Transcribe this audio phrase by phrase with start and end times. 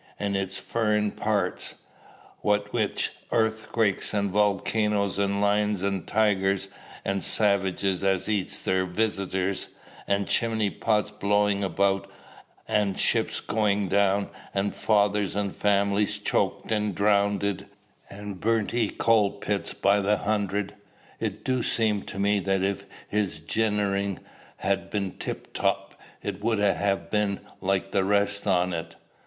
[0.19, 1.75] An' i' furren parts,
[2.39, 2.89] what wi'
[3.31, 6.69] earthquakes an' wolcanies an' lions an' tigers,
[7.05, 9.67] an' savages as eats their wisiters,
[10.07, 12.09] an' chimley pots blowin' about,
[12.67, 17.67] an' ships goin' down, an' fathers o' families choked an' drownded
[18.09, 20.73] an' burnt i' coal pits by the hundred,
[21.19, 24.17] it do seem to me that if his jinerin'
[24.57, 25.93] hadn't been tip top,
[26.23, 28.95] it would ha' been but like the rest on it.